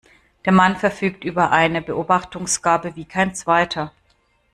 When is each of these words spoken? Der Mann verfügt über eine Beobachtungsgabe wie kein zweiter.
Der 0.45 0.51
Mann 0.51 0.77
verfügt 0.77 1.23
über 1.23 1.51
eine 1.51 1.79
Beobachtungsgabe 1.79 2.95
wie 2.95 3.05
kein 3.05 3.35
zweiter. 3.35 3.91